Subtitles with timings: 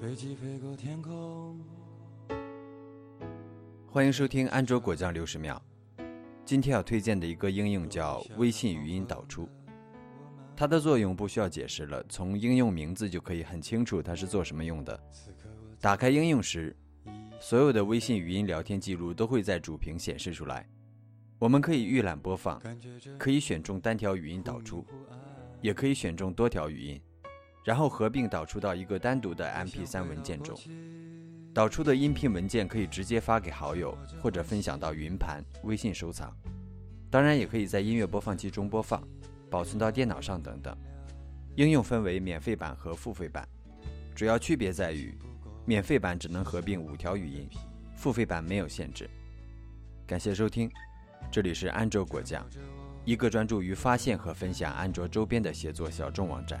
[0.00, 1.60] 飞机飞过天空。
[3.86, 5.62] 欢迎收听安卓果酱六十秒。
[6.42, 9.46] 今天要推荐的一个应用叫微信语音导出，
[10.56, 14.98] 它的作用不需要解释了，从应用名字就可以很清楚它是做什么用的。
[15.78, 16.74] 打开应用时，
[17.38, 20.66] 所有的微信语音聊天记录都会在主屏显示出来。
[21.38, 22.58] 我们可以预览播放，
[23.18, 24.82] 可以选中单条语音导出，
[25.60, 26.98] 也可以选中多条语音，
[27.70, 30.58] 然后合并导出到一个单独的 MP3 文件中。
[31.54, 36.36] 导出的音频文件可以直接发给好友，或者分享到云盘、微信收藏。
[37.12, 39.00] 当然，也可以在音乐播放器中播放，
[39.48, 40.76] 保存到电脑上等等。
[41.54, 43.48] 应用分为免费版和付费版，
[44.16, 45.16] 主要区别在于，
[45.64, 47.48] 免费版只能合并五条语音，
[47.94, 49.08] 付费版没有限制。
[50.08, 50.68] 感谢收听。
[51.30, 52.44] 这里是安卓果酱，
[53.04, 56.60] 一个专注于发现和分享安卓周边的协作小众网站。